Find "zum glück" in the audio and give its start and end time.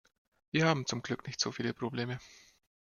0.87-1.27